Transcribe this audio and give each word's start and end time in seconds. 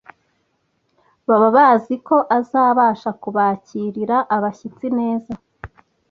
Baba 1.27 1.49
bazi 1.57 1.95
ko 2.07 2.17
azabasha 2.37 3.09
kubakirira 3.21 4.17
abashyitsi 4.35 4.87
neza, 4.99 5.33